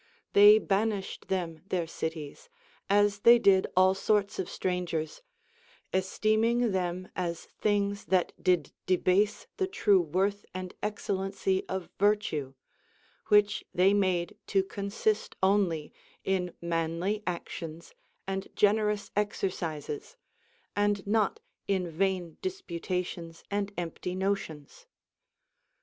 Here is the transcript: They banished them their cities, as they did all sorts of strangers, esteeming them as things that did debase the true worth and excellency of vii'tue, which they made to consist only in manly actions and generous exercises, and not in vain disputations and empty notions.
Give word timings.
They 0.33 0.57
banished 0.57 1.27
them 1.27 1.61
their 1.69 1.85
cities, 1.85 2.49
as 2.89 3.19
they 3.19 3.37
did 3.37 3.67
all 3.77 3.93
sorts 3.93 4.39
of 4.39 4.49
strangers, 4.49 5.21
esteeming 5.93 6.71
them 6.71 7.09
as 7.15 7.45
things 7.59 8.05
that 8.05 8.33
did 8.41 8.71
debase 8.87 9.45
the 9.57 9.67
true 9.67 10.01
worth 10.01 10.43
and 10.55 10.73
excellency 10.81 11.63
of 11.69 11.91
vii'tue, 11.99 12.55
which 13.27 13.63
they 13.75 13.93
made 13.93 14.35
to 14.47 14.63
consist 14.63 15.35
only 15.43 15.93
in 16.23 16.55
manly 16.59 17.21
actions 17.27 17.93
and 18.25 18.47
generous 18.55 19.11
exercises, 19.15 20.17
and 20.75 21.05
not 21.05 21.39
in 21.67 21.87
vain 21.91 22.37
disputations 22.41 23.43
and 23.51 23.71
empty 23.77 24.15
notions. 24.15 24.87